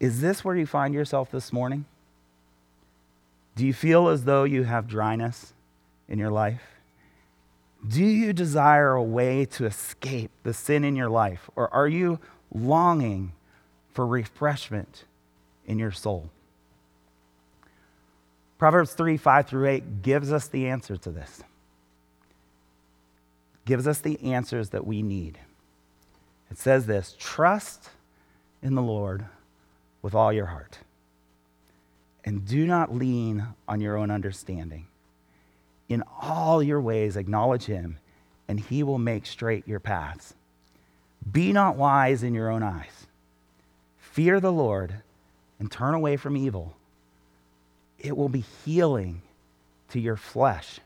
Is 0.00 0.20
this 0.20 0.44
where 0.44 0.56
you 0.56 0.66
find 0.66 0.94
yourself 0.94 1.30
this 1.30 1.52
morning? 1.52 1.84
Do 3.56 3.66
you 3.66 3.72
feel 3.72 4.08
as 4.08 4.24
though 4.24 4.44
you 4.44 4.64
have 4.64 4.88
dryness 4.88 5.52
in 6.08 6.18
your 6.18 6.30
life? 6.30 6.73
Do 7.86 8.04
you 8.04 8.32
desire 8.32 8.94
a 8.94 9.02
way 9.02 9.44
to 9.46 9.66
escape 9.66 10.30
the 10.42 10.54
sin 10.54 10.84
in 10.84 10.96
your 10.96 11.10
life? 11.10 11.50
Or 11.54 11.72
are 11.72 11.88
you 11.88 12.18
longing 12.54 13.32
for 13.92 14.06
refreshment 14.06 15.04
in 15.66 15.78
your 15.78 15.92
soul? 15.92 16.30
Proverbs 18.58 18.94
3 18.94 19.16
5 19.16 19.46
through 19.46 19.68
8 19.68 20.02
gives 20.02 20.32
us 20.32 20.48
the 20.48 20.66
answer 20.66 20.96
to 20.96 21.10
this, 21.10 21.42
gives 23.66 23.86
us 23.86 23.98
the 23.98 24.32
answers 24.32 24.70
that 24.70 24.86
we 24.86 25.02
need. 25.02 25.38
It 26.50 26.56
says 26.56 26.86
this 26.86 27.14
trust 27.18 27.90
in 28.62 28.74
the 28.74 28.82
Lord 28.82 29.26
with 30.00 30.14
all 30.14 30.32
your 30.32 30.46
heart, 30.46 30.78
and 32.24 32.46
do 32.46 32.66
not 32.66 32.94
lean 32.94 33.48
on 33.68 33.80
your 33.80 33.98
own 33.98 34.10
understanding. 34.10 34.86
In 35.88 36.02
all 36.20 36.62
your 36.62 36.80
ways, 36.80 37.16
acknowledge 37.16 37.64
him, 37.64 37.98
and 38.48 38.58
he 38.58 38.82
will 38.82 38.98
make 38.98 39.26
straight 39.26 39.68
your 39.68 39.80
paths. 39.80 40.34
Be 41.30 41.52
not 41.52 41.76
wise 41.76 42.22
in 42.22 42.34
your 42.34 42.50
own 42.50 42.62
eyes. 42.62 43.06
Fear 43.98 44.40
the 44.40 44.52
Lord 44.52 45.02
and 45.58 45.70
turn 45.70 45.94
away 45.94 46.16
from 46.16 46.36
evil. 46.36 46.76
It 47.98 48.16
will 48.16 48.28
be 48.28 48.44
healing 48.64 49.22
to 49.90 50.00
your 50.00 50.16
flesh 50.16 50.80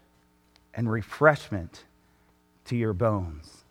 and 0.74 0.90
refreshment 0.90 1.84
to 2.66 2.76
your 2.76 2.92
bones. 2.92 3.64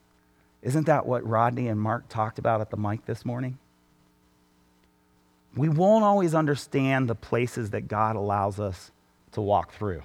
Isn't 0.62 0.88
that 0.88 1.05
what 1.05 1.25
Rodney 1.25 1.67
and 1.67 1.79
Mark 1.79 2.10
talked 2.10 2.39
about 2.39 2.62
at 2.62 2.69
the 2.69 2.77
mic 2.77 3.05
this 3.05 3.25
morning? 3.25 3.57
We 5.55 5.69
won't 5.69 6.03
always 6.03 6.36
understand 6.36 7.07
the 7.07 7.15
places 7.15 7.69
that 7.72 7.88
God 7.88 8.15
allows 8.15 8.60
us 8.60 8.91
to 9.31 9.41
walk 9.41 9.74
through. 9.74 10.03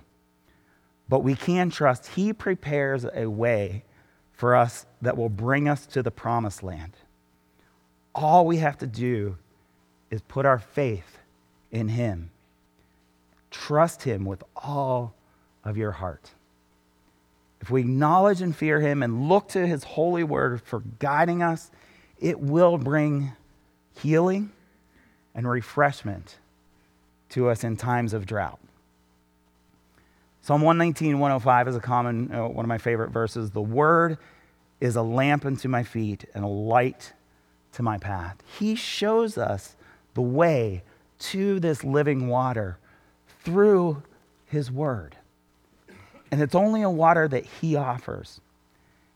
But 1.12 1.22
we 1.24 1.34
can 1.34 1.68
trust 1.68 2.06
He 2.06 2.32
prepares 2.32 3.04
a 3.04 3.26
way 3.26 3.84
for 4.32 4.56
us 4.56 4.86
that 5.02 5.14
will 5.14 5.28
bring 5.28 5.68
us 5.68 5.84
to 5.88 6.02
the 6.02 6.10
promised 6.10 6.62
land. 6.62 6.94
All 8.14 8.46
we 8.46 8.56
have 8.56 8.78
to 8.78 8.86
do 8.86 9.36
is 10.10 10.22
put 10.22 10.46
our 10.46 10.58
faith 10.58 11.18
in 11.70 11.88
Him. 11.90 12.30
Trust 13.50 14.04
Him 14.04 14.24
with 14.24 14.42
all 14.56 15.12
of 15.66 15.76
your 15.76 15.90
heart. 15.90 16.30
If 17.60 17.68
we 17.68 17.82
acknowledge 17.82 18.40
and 18.40 18.56
fear 18.56 18.80
Him 18.80 19.02
and 19.02 19.28
look 19.28 19.48
to 19.50 19.66
His 19.66 19.84
holy 19.84 20.24
word 20.24 20.62
for 20.62 20.80
guiding 20.98 21.42
us, 21.42 21.70
it 22.20 22.40
will 22.40 22.78
bring 22.78 23.32
healing 24.00 24.50
and 25.34 25.46
refreshment 25.46 26.38
to 27.28 27.50
us 27.50 27.64
in 27.64 27.76
times 27.76 28.14
of 28.14 28.24
drought. 28.24 28.58
Psalm 30.44 30.60
119, 30.62 31.20
105 31.20 31.68
is 31.68 31.76
a 31.76 31.80
common, 31.80 32.34
uh, 32.34 32.48
one 32.48 32.64
of 32.64 32.68
my 32.68 32.78
favorite 32.78 33.10
verses. 33.10 33.52
The 33.52 33.62
word 33.62 34.18
is 34.80 34.96
a 34.96 35.02
lamp 35.02 35.46
unto 35.46 35.68
my 35.68 35.84
feet 35.84 36.24
and 36.34 36.42
a 36.44 36.48
light 36.48 37.12
to 37.74 37.82
my 37.84 37.96
path. 37.96 38.42
He 38.58 38.74
shows 38.74 39.38
us 39.38 39.76
the 40.14 40.20
way 40.20 40.82
to 41.20 41.60
this 41.60 41.84
living 41.84 42.26
water 42.26 42.78
through 43.44 44.02
his 44.46 44.68
word. 44.68 45.16
And 46.32 46.42
it's 46.42 46.56
only 46.56 46.82
a 46.82 46.90
water 46.90 47.28
that 47.28 47.46
he 47.46 47.76
offers. 47.76 48.40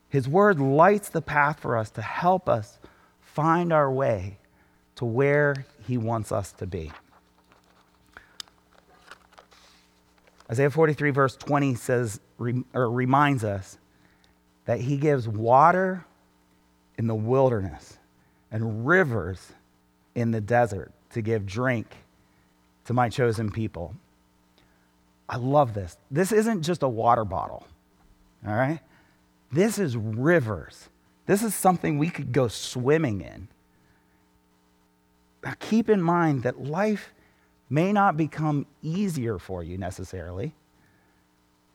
His 0.09 0.29
word 0.29 0.61
lights 0.61 1.09
the 1.09 1.23
path 1.23 1.59
for 1.59 1.77
us 1.77 1.91
to 1.91 2.03
help 2.03 2.49
us 2.49 2.79
find 3.21 3.73
our 3.73 3.91
way 3.91 4.39
to 4.95 5.05
where 5.05 5.67
he 5.89 5.99
wants 5.99 6.31
us 6.31 6.53
to 6.53 6.67
be. 6.67 6.93
Isaiah 10.51 10.71
43, 10.71 11.11
verse 11.11 11.37
20 11.37 11.75
says, 11.75 12.21
or 12.73 12.91
reminds 12.91 13.43
us 13.45 13.79
that 14.65 14.81
he 14.81 14.97
gives 14.97 15.29
water 15.29 16.05
in 16.97 17.07
the 17.07 17.15
wilderness 17.15 17.99
and 18.51 18.87
rivers 18.87 19.53
in 20.15 20.31
the 20.31 20.41
desert 20.41 20.93
to 21.11 21.21
give 21.21 21.47
drink 21.47 21.87
to 22.85 22.95
my 22.95 23.09
chosen 23.09 23.51
people. 23.51 23.95
I 25.29 25.37
love 25.37 25.75
this. 25.75 25.97
This 26.11 26.31
isn't 26.31 26.63
just 26.63 26.83
a 26.83 26.89
water 26.89 27.25
bottle, 27.25 27.67
all 28.47 28.55
right? 28.55 28.81
This 29.51 29.79
is 29.79 29.97
rivers. 29.97 30.89
This 31.27 31.43
is 31.43 31.55
something 31.55 31.99
we 31.99 32.11
could 32.11 32.33
go 32.33 32.47
swimming 32.47 33.21
in. 33.21 33.49
Now, 35.43 35.55
keep 35.59 35.89
in 35.89 36.01
mind 36.01 36.45
that 36.45 36.63
life 36.63 37.13
may 37.69 37.93
not 37.93 38.17
become 38.17 38.67
easier 38.83 39.39
for 39.39 39.63
you 39.63 39.77
necessarily, 39.77 40.55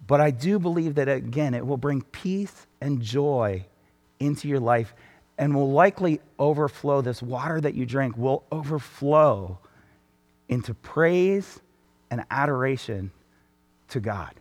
but 0.07 0.21
I 0.21 0.31
do 0.31 0.60
believe 0.60 0.95
that, 0.95 1.07
again, 1.07 1.53
it 1.53 1.65
will 1.65 1.77
bring 1.77 2.01
peace 2.01 2.67
and 2.79 3.01
joy 3.01 3.65
into 4.19 4.48
your 4.48 4.60
life 4.60 4.93
and 5.38 5.55
will 5.55 5.71
likely 5.71 6.21
overflow. 6.39 7.01
This 7.01 7.21
water 7.21 7.62
that 7.62 7.75
you 7.75 7.86
drink 7.86 8.17
will 8.17 8.43
overflow 8.51 9.60
into 10.50 10.74
praise 10.74 11.60
and 12.10 12.25
adoration 12.29 13.12
to 13.89 14.00
God. 14.00 14.33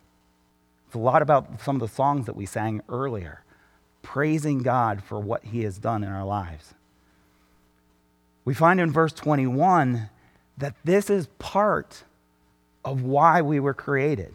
It's 0.86 0.94
a 0.94 0.98
lot 0.98 1.22
about 1.22 1.60
some 1.60 1.76
of 1.76 1.80
the 1.80 1.94
songs 1.94 2.26
that 2.26 2.34
we 2.34 2.46
sang 2.46 2.82
earlier, 2.88 3.44
praising 4.02 4.58
God 4.58 5.02
for 5.02 5.20
what 5.20 5.44
He 5.44 5.62
has 5.62 5.78
done 5.78 6.02
in 6.02 6.10
our 6.10 6.24
lives. 6.24 6.74
We 8.44 8.54
find 8.54 8.80
in 8.80 8.90
verse 8.90 9.12
21 9.12 10.10
that 10.60 10.76
this 10.84 11.10
is 11.10 11.26
part 11.38 12.04
of 12.84 13.02
why 13.02 13.42
we 13.42 13.60
were 13.60 13.74
created. 13.74 14.34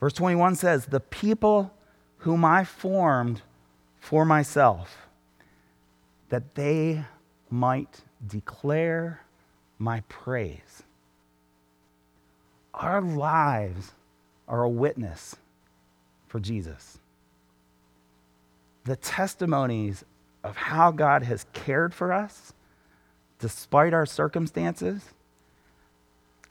Verse 0.00 0.14
21 0.14 0.56
says, 0.56 0.86
The 0.86 1.00
people 1.00 1.72
whom 2.18 2.44
I 2.44 2.64
formed 2.64 3.42
for 4.00 4.24
myself, 4.24 5.06
that 6.30 6.54
they 6.54 7.04
might 7.50 8.02
declare 8.26 9.20
my 9.78 10.00
praise. 10.08 10.82
Our 12.74 13.00
lives 13.00 13.92
are 14.48 14.62
a 14.62 14.68
witness 14.68 15.36
for 16.28 16.40
Jesus. 16.40 16.98
The 18.84 18.96
testimonies 18.96 20.04
of 20.42 20.56
how 20.56 20.90
God 20.90 21.22
has 21.24 21.44
cared 21.52 21.92
for 21.92 22.12
us 22.12 22.54
despite 23.40 23.92
our 23.92 24.06
circumstances, 24.06 25.02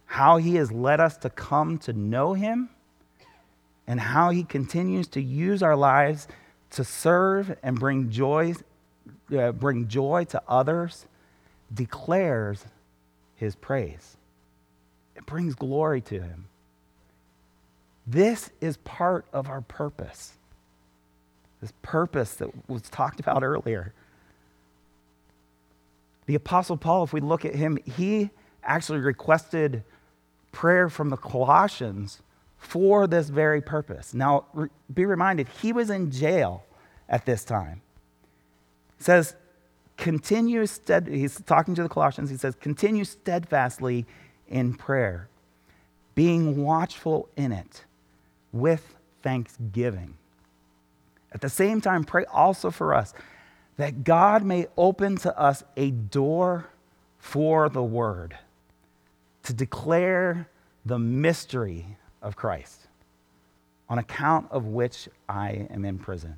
how 0.05 0.37
he 0.37 0.55
has 0.55 0.71
led 0.71 0.99
us 0.99 1.17
to 1.17 1.29
come 1.29 1.77
to 1.77 1.93
know 1.93 2.33
him, 2.33 2.69
and 3.87 3.99
how 3.99 4.29
he 4.29 4.43
continues 4.43 5.07
to 5.07 5.21
use 5.21 5.63
our 5.63 5.75
lives 5.75 6.27
to 6.71 6.83
serve 6.83 7.57
and 7.63 7.79
bring 7.79 8.09
joy, 8.09 8.53
uh, 9.35 9.51
bring 9.51 9.87
joy 9.87 10.23
to 10.25 10.41
others, 10.47 11.05
declares 11.73 12.65
his 13.35 13.55
praise. 13.55 14.17
It 15.15 15.25
brings 15.25 15.55
glory 15.55 16.01
to 16.01 16.21
him. 16.21 16.45
This 18.05 18.49
is 18.61 18.77
part 18.77 19.25
of 19.33 19.49
our 19.49 19.61
purpose. 19.61 20.33
This 21.61 21.73
purpose 21.81 22.35
that 22.35 22.69
was 22.69 22.83
talked 22.83 23.19
about 23.19 23.43
earlier. 23.43 23.93
The 26.29 26.35
Apostle 26.35 26.77
Paul, 26.77 27.05
if 27.05 27.11
we 27.11 27.21
look 27.21 27.43
at 27.43 27.55
him, 27.55 27.79
he 27.97 28.29
actually 28.63 28.99
requested 28.99 29.83
prayer 30.51 30.87
from 30.87 31.09
the 31.09 31.17
Colossians 31.17 32.21
for 32.55 33.07
this 33.07 33.29
very 33.29 33.63
purpose. 33.63 34.13
Now, 34.13 34.45
re- 34.53 34.69
be 34.93 35.05
reminded, 35.05 35.47
he 35.59 35.73
was 35.73 35.89
in 35.89 36.11
jail 36.11 36.65
at 37.09 37.25
this 37.25 37.43
time. 37.43 37.81
It 38.99 39.05
says, 39.05 39.33
continue 39.97 40.67
stead, 40.67 41.07
he's 41.07 41.41
talking 41.47 41.73
to 41.73 41.81
the 41.81 41.89
Colossians, 41.89 42.29
he 42.29 42.37
says, 42.37 42.53
continue 42.53 43.05
steadfastly 43.05 44.05
in 44.47 44.75
prayer, 44.75 45.29
being 46.13 46.63
watchful 46.63 47.27
in 47.37 47.51
it 47.51 47.85
with 48.51 48.93
thanksgiving. 49.23 50.13
At 51.31 51.41
the 51.41 51.49
same 51.49 51.81
time, 51.81 52.03
pray 52.03 52.25
also 52.25 52.69
for 52.69 52.93
us 52.93 53.15
that 53.79 54.03
God 54.03 54.43
may 54.43 54.67
open 54.75 55.15
to 55.15 55.39
us 55.39 55.63
a 55.77 55.89
door 55.89 56.67
for 57.17 57.69
the 57.69 57.81
word 57.81 58.37
to 59.43 59.53
declare 59.53 60.49
the 60.85 60.99
mystery 60.99 61.95
of 62.21 62.35
Christ, 62.35 62.87
on 63.87 63.97
account 63.97 64.51
of 64.51 64.65
which 64.65 65.07
I 65.29 65.65
am 65.69 65.85
in 65.85 65.97
prison. 65.97 66.35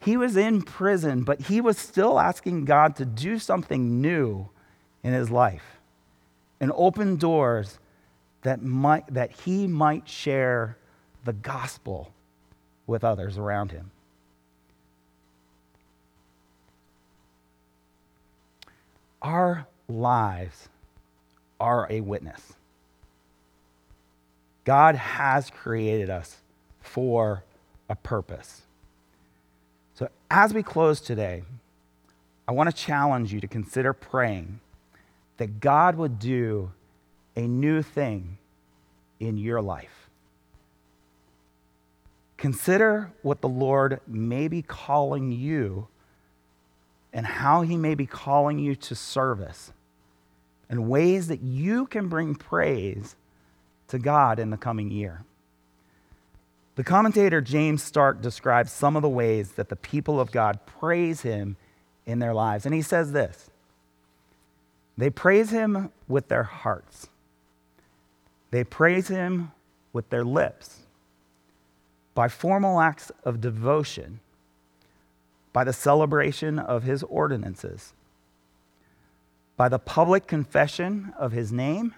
He 0.00 0.16
was 0.16 0.34
in 0.34 0.62
prison, 0.62 1.24
but 1.24 1.42
he 1.42 1.60
was 1.60 1.76
still 1.76 2.18
asking 2.18 2.64
God 2.64 2.96
to 2.96 3.04
do 3.04 3.38
something 3.38 4.00
new 4.00 4.48
in 5.02 5.12
his 5.12 5.30
life 5.30 5.78
and 6.58 6.72
open 6.74 7.16
doors 7.16 7.78
that, 8.44 8.62
might, 8.62 9.12
that 9.12 9.30
he 9.30 9.66
might 9.66 10.08
share 10.08 10.78
the 11.26 11.34
gospel 11.34 12.14
with 12.86 13.04
others 13.04 13.36
around 13.36 13.72
him. 13.72 13.90
Our 19.26 19.66
lives 19.88 20.68
are 21.58 21.88
a 21.90 22.00
witness. 22.00 22.52
God 24.64 24.94
has 24.94 25.50
created 25.50 26.08
us 26.10 26.36
for 26.80 27.42
a 27.88 27.96
purpose. 27.96 28.62
So, 29.96 30.08
as 30.30 30.54
we 30.54 30.62
close 30.62 31.00
today, 31.00 31.42
I 32.46 32.52
want 32.52 32.70
to 32.70 32.76
challenge 32.76 33.32
you 33.32 33.40
to 33.40 33.48
consider 33.48 33.92
praying 33.92 34.60
that 35.38 35.58
God 35.58 35.96
would 35.96 36.20
do 36.20 36.70
a 37.34 37.48
new 37.48 37.82
thing 37.82 38.38
in 39.18 39.38
your 39.38 39.60
life. 39.60 40.08
Consider 42.36 43.10
what 43.22 43.40
the 43.40 43.48
Lord 43.48 44.00
may 44.06 44.46
be 44.46 44.62
calling 44.62 45.32
you 45.32 45.88
and 47.16 47.24
how 47.24 47.62
he 47.62 47.78
may 47.78 47.94
be 47.94 48.04
calling 48.04 48.58
you 48.58 48.76
to 48.76 48.94
service 48.94 49.72
and 50.68 50.86
ways 50.86 51.28
that 51.28 51.40
you 51.40 51.86
can 51.86 52.08
bring 52.08 52.34
praise 52.34 53.16
to 53.88 53.98
God 53.98 54.38
in 54.38 54.50
the 54.50 54.58
coming 54.58 54.90
year. 54.90 55.24
The 56.74 56.84
commentator 56.84 57.40
James 57.40 57.82
Stark 57.82 58.20
describes 58.20 58.70
some 58.70 58.96
of 58.96 59.02
the 59.02 59.08
ways 59.08 59.52
that 59.52 59.70
the 59.70 59.76
people 59.76 60.20
of 60.20 60.30
God 60.30 60.60
praise 60.66 61.22
him 61.22 61.56
in 62.04 62.18
their 62.18 62.34
lives. 62.34 62.66
And 62.66 62.74
he 62.74 62.82
says 62.82 63.12
this 63.12 63.50
they 64.98 65.08
praise 65.08 65.48
him 65.48 65.90
with 66.06 66.28
their 66.28 66.42
hearts, 66.42 67.08
they 68.50 68.62
praise 68.62 69.08
him 69.08 69.52
with 69.94 70.10
their 70.10 70.24
lips, 70.24 70.80
by 72.14 72.28
formal 72.28 72.78
acts 72.78 73.10
of 73.24 73.40
devotion, 73.40 74.20
by 75.56 75.64
the 75.64 75.72
celebration 75.72 76.58
of 76.58 76.82
his 76.82 77.02
ordinances, 77.04 77.94
by 79.56 79.70
the 79.70 79.78
public 79.78 80.26
confession 80.26 81.14
of 81.18 81.32
his 81.32 81.50
name, 81.50 81.94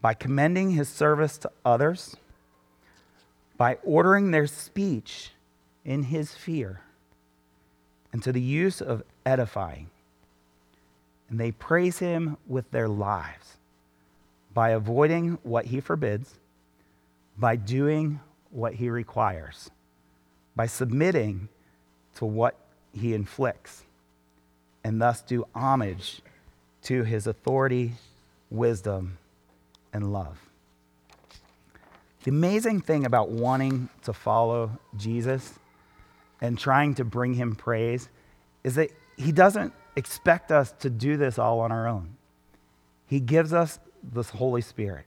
by 0.00 0.14
commending 0.14 0.70
his 0.70 0.88
service 0.88 1.36
to 1.36 1.50
others, 1.64 2.14
by 3.56 3.76
ordering 3.82 4.30
their 4.30 4.46
speech 4.46 5.32
in 5.84 6.04
his 6.04 6.32
fear, 6.32 6.82
and 8.12 8.22
to 8.22 8.30
the 8.30 8.40
use 8.40 8.80
of 8.80 9.02
edifying. 9.26 9.90
And 11.28 11.40
they 11.40 11.50
praise 11.50 11.98
him 11.98 12.36
with 12.46 12.70
their 12.70 12.86
lives 12.86 13.56
by 14.54 14.68
avoiding 14.68 15.38
what 15.42 15.64
he 15.64 15.80
forbids, 15.80 16.34
by 17.36 17.56
doing 17.56 18.20
what 18.52 18.74
he 18.74 18.88
requires, 18.88 19.68
by 20.54 20.66
submitting 20.66 21.48
to 22.16 22.24
what 22.24 22.56
he 22.92 23.14
inflicts 23.14 23.84
and 24.84 25.00
thus 25.00 25.22
do 25.22 25.46
homage 25.54 26.20
to 26.82 27.02
his 27.02 27.26
authority, 27.26 27.92
wisdom, 28.50 29.18
and 29.92 30.12
love. 30.12 30.38
The 32.24 32.30
amazing 32.30 32.80
thing 32.80 33.04
about 33.04 33.30
wanting 33.30 33.88
to 34.04 34.12
follow 34.12 34.78
Jesus 34.96 35.54
and 36.40 36.58
trying 36.58 36.94
to 36.96 37.04
bring 37.04 37.34
him 37.34 37.54
praise 37.54 38.08
is 38.62 38.74
that 38.76 38.90
he 39.16 39.32
doesn't 39.32 39.72
expect 39.96 40.52
us 40.52 40.72
to 40.80 40.90
do 40.90 41.16
this 41.16 41.38
all 41.38 41.60
on 41.60 41.72
our 41.72 41.86
own. 41.86 42.16
He 43.06 43.20
gives 43.20 43.52
us 43.52 43.78
this 44.02 44.30
Holy 44.30 44.60
Spirit. 44.60 45.04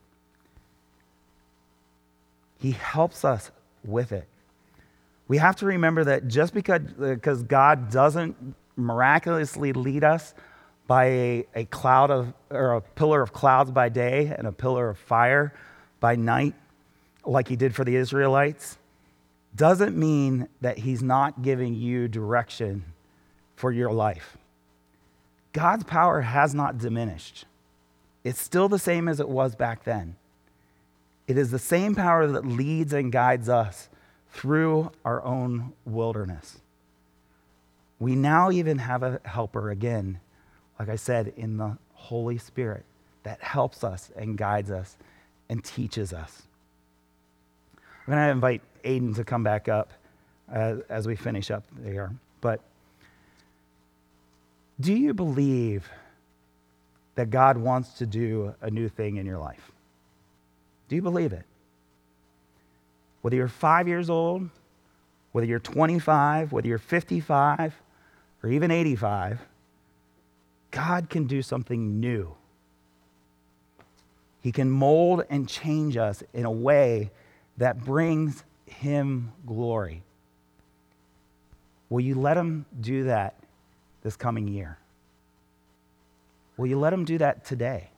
He 2.60 2.72
helps 2.72 3.24
us 3.26 3.52
with 3.84 4.12
it. 4.12 4.28
We 5.28 5.38
have 5.38 5.58
to 5.58 5.66
remember 5.66 6.04
that 6.06 6.28
just 6.28 6.54
because, 6.54 7.44
God 7.44 7.92
doesn't 7.92 8.56
miraculously 8.76 9.74
lead 9.74 10.04
us 10.04 10.34
by 10.88 11.06
a, 11.06 11.48
a 11.56 11.66
cloud 11.66 12.12
of, 12.12 12.34
or 12.50 12.76
a 12.76 12.82
pillar 12.82 13.22
of 13.22 13.34
clouds 13.34 13.72
by 13.72 13.90
day 13.90 14.34
and 14.38 14.48
a 14.48 14.52
pillar 14.52 14.90
of 14.90 14.98
fire 14.98 15.54
by 16.00 16.16
night, 16.16 16.56
like 17.26 17.50
he 17.50 17.58
did 17.58 17.76
for 17.76 17.84
the 17.84 17.96
Israelites, 17.96 18.78
doesn't 19.56 19.98
mean 19.98 20.48
that 20.62 20.78
he's 20.78 21.04
not 21.04 21.42
giving 21.42 21.74
you 21.74 22.08
direction 22.08 22.86
for 23.56 23.72
your 23.72 23.92
life. 23.92 24.38
God's 25.52 25.84
power 25.84 26.22
has 26.22 26.54
not 26.54 26.78
diminished. 26.78 27.46
It's 28.24 28.40
still 28.40 28.70
the 28.70 28.80
same 28.80 29.08
as 29.08 29.20
it 29.20 29.28
was 29.28 29.56
back 29.56 29.84
then. 29.84 30.16
It 31.28 31.38
is 31.38 31.52
the 31.52 31.60
same 31.60 31.96
power 31.96 32.28
that 32.28 32.46
leads 32.46 32.94
and 32.94 33.12
guides 33.12 33.50
us 33.50 33.90
through 34.38 34.92
our 35.04 35.24
own 35.24 35.74
wilderness. 35.84 36.60
We 38.00 38.16
now 38.16 38.52
even 38.52 38.78
have 38.78 39.02
a 39.02 39.20
helper 39.26 39.72
again, 39.72 40.20
like 40.80 40.90
I 40.90 40.96
said, 40.96 41.34
in 41.36 41.58
the 41.58 41.78
Holy 41.94 42.38
Spirit 42.38 42.86
that 43.24 43.42
helps 43.42 43.84
us 43.84 44.12
and 44.16 44.38
guides 44.38 44.70
us 44.70 44.96
and 45.50 45.64
teaches 45.64 46.14
us. 46.14 46.44
I'm 47.76 48.14
going 48.14 48.26
to 48.26 48.30
invite 48.30 48.62
Aiden 48.86 49.16
to 49.16 49.24
come 49.24 49.44
back 49.44 49.68
up 49.68 49.92
as, 50.48 50.82
as 50.88 51.08
we 51.08 51.16
finish 51.16 51.50
up 51.50 51.64
there. 51.76 52.12
But 52.40 52.62
do 54.80 54.94
you 54.94 55.16
believe 55.16 55.90
that 57.16 57.32
God 57.32 57.58
wants 57.58 57.94
to 57.94 58.06
do 58.06 58.54
a 58.62 58.70
new 58.70 58.88
thing 58.88 59.18
in 59.18 59.26
your 59.26 59.40
life? 59.40 59.72
Do 60.90 60.96
you 60.96 61.02
believe 61.02 61.34
it? 61.34 61.44
Whether 63.22 63.36
you're 63.36 63.48
five 63.48 63.88
years 63.88 64.10
old, 64.10 64.50
whether 65.32 65.48
you're 65.48 65.60
25, 65.60 66.52
whether 66.52 66.68
you're 66.68 66.78
55, 66.78 67.76
or 68.44 68.50
even 68.50 68.72
85, 68.72 69.40
God 70.72 71.10
can 71.10 71.26
do 71.26 71.42
something 71.42 72.00
new. 72.00 72.36
He 74.42 74.52
can 74.52 74.70
mold 74.70 75.24
and 75.30 75.48
change 75.48 75.98
us 75.98 76.24
in 76.34 76.46
a 76.46 76.52
way 76.52 77.12
that 77.58 77.84
brings 77.84 78.44
Him 78.66 79.32
glory. 79.46 80.04
Will 81.90 82.02
you 82.02 82.16
let 82.16 82.38
Him 82.38 82.66
do 82.80 83.06
that 83.06 83.36
this 84.04 84.16
coming 84.16 84.48
year? 84.48 84.78
Will 86.56 86.68
you 86.68 86.80
let 86.80 86.94
Him 86.94 87.06
do 87.06 87.18
that 87.18 87.46
today? 87.46 87.90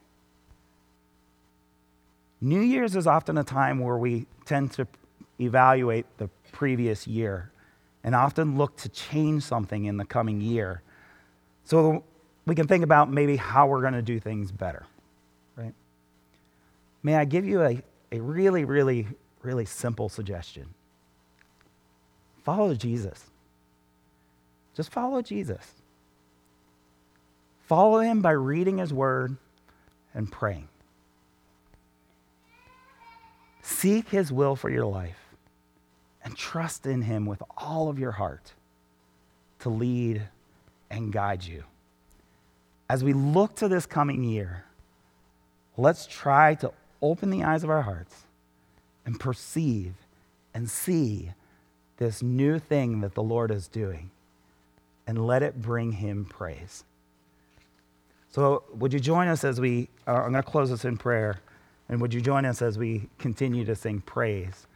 New 2.41 2.61
Year's 2.61 2.95
is 2.95 3.05
often 3.05 3.37
a 3.37 3.43
time 3.43 3.79
where 3.79 3.97
we 3.97 4.25
tend 4.45 4.71
to 4.73 4.87
evaluate 5.39 6.05
the 6.17 6.29
previous 6.51 7.07
year 7.07 7.51
and 8.03 8.15
often 8.15 8.57
look 8.57 8.75
to 8.77 8.89
change 8.89 9.43
something 9.43 9.85
in 9.85 9.97
the 9.97 10.05
coming 10.05 10.41
year. 10.41 10.81
So 11.63 12.03
we 12.45 12.55
can 12.55 12.67
think 12.67 12.83
about 12.83 13.11
maybe 13.11 13.35
how 13.35 13.67
we're 13.67 13.81
going 13.81 13.93
to 13.93 14.01
do 14.01 14.19
things 14.19 14.51
better, 14.51 14.85
right? 15.55 15.73
may 17.03 17.15
I 17.15 17.25
give 17.25 17.45
you 17.45 17.61
a, 17.61 17.81
a 18.11 18.19
really, 18.19 18.65
really, 18.65 19.07
really 19.41 19.65
simple 19.65 20.09
suggestion? 20.09 20.73
Follow 22.43 22.73
Jesus. 22.73 23.25
Just 24.75 24.91
follow 24.91 25.21
Jesus. 25.21 25.73
Follow 27.67 27.99
him 27.99 28.21
by 28.21 28.31
reading 28.31 28.79
his 28.79 28.91
word 28.91 29.37
and 30.13 30.31
praying. 30.31 30.67
Seek 33.61 34.09
his 34.09 34.31
will 34.31 34.55
for 34.55 34.69
your 34.69 34.85
life 34.85 35.28
and 36.23 36.35
trust 36.35 36.85
in 36.85 37.03
him 37.03 37.25
with 37.25 37.41
all 37.57 37.89
of 37.89 37.99
your 37.99 38.11
heart 38.11 38.53
to 39.59 39.69
lead 39.69 40.23
and 40.89 41.11
guide 41.11 41.43
you. 41.43 41.63
As 42.89 43.03
we 43.03 43.13
look 43.13 43.55
to 43.55 43.67
this 43.67 43.85
coming 43.85 44.23
year, 44.23 44.65
let's 45.77 46.07
try 46.07 46.55
to 46.55 46.71
open 47.01 47.29
the 47.29 47.43
eyes 47.43 47.63
of 47.63 47.69
our 47.69 47.83
hearts 47.83 48.23
and 49.05 49.19
perceive 49.19 49.93
and 50.53 50.69
see 50.69 51.31
this 51.97 52.21
new 52.21 52.59
thing 52.59 53.01
that 53.01 53.13
the 53.13 53.23
Lord 53.23 53.51
is 53.51 53.67
doing 53.67 54.09
and 55.05 55.25
let 55.25 55.43
it 55.43 55.61
bring 55.61 55.93
him 55.93 56.25
praise. 56.25 56.83
So, 58.31 58.63
would 58.75 58.93
you 58.93 58.99
join 58.99 59.27
us 59.27 59.43
as 59.43 59.59
we, 59.59 59.89
uh, 60.07 60.13
I'm 60.13 60.31
going 60.31 60.43
to 60.43 60.43
close 60.43 60.69
this 60.69 60.85
in 60.85 60.97
prayer, 60.97 61.39
and 61.87 61.99
would 61.99 62.13
you 62.13 62.21
join 62.21 62.45
us 62.45 62.61
as 62.61 62.77
we 62.77 63.09
continue 63.17 63.65
to 63.65 63.75
sing 63.75 64.01
praise 64.01 64.67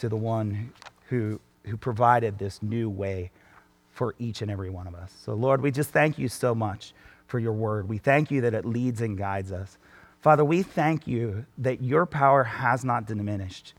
to 0.00 0.08
the 0.08 0.16
one 0.16 0.72
who, 1.08 1.40
who 1.64 1.76
provided 1.76 2.38
this 2.38 2.62
new 2.62 2.90
way 2.90 3.30
for 3.92 4.14
each 4.18 4.42
and 4.42 4.50
every 4.50 4.70
one 4.70 4.86
of 4.86 4.94
us? 4.94 5.12
So, 5.24 5.34
Lord, 5.34 5.62
we 5.62 5.70
just 5.70 5.90
thank 5.90 6.18
you 6.18 6.28
so 6.28 6.54
much 6.54 6.92
for 7.26 7.38
your 7.38 7.52
word. 7.52 7.88
We 7.88 7.98
thank 7.98 8.30
you 8.30 8.40
that 8.42 8.54
it 8.54 8.64
leads 8.64 9.00
and 9.00 9.16
guides 9.16 9.52
us. 9.52 9.78
Father, 10.20 10.44
we 10.44 10.62
thank 10.62 11.06
you 11.06 11.46
that 11.58 11.82
your 11.82 12.04
power 12.04 12.44
has 12.44 12.84
not 12.84 13.06
diminished. 13.06 13.74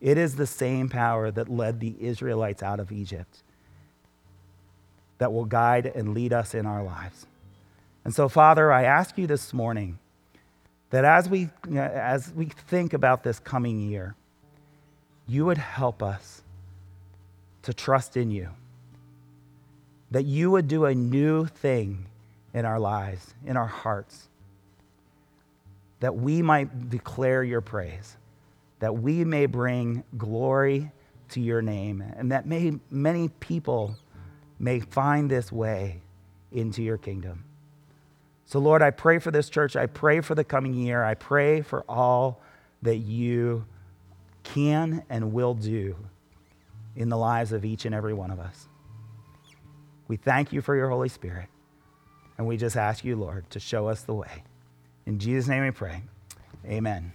It 0.00 0.18
is 0.18 0.36
the 0.36 0.46
same 0.46 0.88
power 0.88 1.30
that 1.30 1.48
led 1.48 1.80
the 1.80 1.94
Israelites 2.00 2.62
out 2.62 2.80
of 2.80 2.90
Egypt 2.90 3.42
that 5.18 5.32
will 5.32 5.44
guide 5.44 5.86
and 5.86 6.14
lead 6.14 6.32
us 6.32 6.54
in 6.54 6.66
our 6.66 6.82
lives. 6.82 7.26
And 8.04 8.14
so, 8.14 8.28
Father, 8.28 8.72
I 8.72 8.84
ask 8.84 9.18
you 9.18 9.26
this 9.26 9.52
morning 9.52 9.98
that 10.88 11.04
as 11.04 11.28
we, 11.28 11.50
as 11.74 12.32
we 12.34 12.46
think 12.46 12.94
about 12.94 13.22
this 13.22 13.38
coming 13.38 13.78
year, 13.78 14.14
you 15.30 15.46
would 15.46 15.58
help 15.58 16.02
us 16.02 16.42
to 17.62 17.72
trust 17.72 18.16
in 18.16 18.32
you, 18.32 18.48
that 20.10 20.24
you 20.24 20.50
would 20.50 20.66
do 20.66 20.86
a 20.86 20.94
new 20.94 21.46
thing 21.46 22.04
in 22.52 22.64
our 22.64 22.80
lives, 22.80 23.32
in 23.46 23.56
our 23.56 23.68
hearts, 23.68 24.28
that 26.00 26.16
we 26.16 26.42
might 26.42 26.90
declare 26.90 27.44
your 27.44 27.60
praise, 27.60 28.16
that 28.80 28.92
we 28.92 29.24
may 29.24 29.46
bring 29.46 30.02
glory 30.18 30.90
to 31.28 31.40
your 31.40 31.62
name, 31.62 32.02
and 32.16 32.32
that 32.32 32.44
may, 32.44 32.72
many 32.90 33.28
people 33.28 33.94
may 34.58 34.80
find 34.80 35.30
this 35.30 35.52
way 35.52 36.00
into 36.50 36.82
your 36.82 36.98
kingdom. 36.98 37.44
So, 38.46 38.58
Lord, 38.58 38.82
I 38.82 38.90
pray 38.90 39.20
for 39.20 39.30
this 39.30 39.48
church. 39.48 39.76
I 39.76 39.86
pray 39.86 40.22
for 40.22 40.34
the 40.34 40.42
coming 40.42 40.74
year. 40.74 41.04
I 41.04 41.14
pray 41.14 41.60
for 41.60 41.84
all 41.88 42.40
that 42.82 42.96
you 42.96 43.64
can 44.42 45.04
and 45.08 45.32
will 45.32 45.54
do 45.54 45.96
in 46.96 47.08
the 47.08 47.16
lives 47.16 47.52
of 47.52 47.64
each 47.64 47.84
and 47.84 47.94
every 47.94 48.14
one 48.14 48.30
of 48.30 48.40
us. 48.40 48.68
We 50.08 50.16
thank 50.16 50.52
you 50.52 50.60
for 50.60 50.74
your 50.74 50.90
Holy 50.90 51.08
Spirit. 51.08 51.46
And 52.36 52.46
we 52.46 52.56
just 52.56 52.76
ask 52.76 53.04
you, 53.04 53.16
Lord, 53.16 53.48
to 53.50 53.60
show 53.60 53.86
us 53.86 54.02
the 54.02 54.14
way. 54.14 54.44
In 55.06 55.18
Jesus' 55.18 55.48
name 55.48 55.62
we 55.62 55.70
pray. 55.70 56.02
Amen. 56.66 57.12